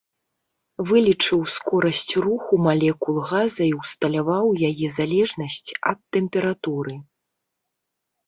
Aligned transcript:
Вылічыў 0.91 1.41
скорасць 1.55 2.13
руху 2.25 2.53
малекул 2.67 3.15
газа 3.31 3.63
і 3.67 3.69
ўсталяваў 3.81 4.45
яе 4.69 4.87
залежнасць 4.97 5.69
ад 5.91 5.99
тэмпературы. 6.17 6.95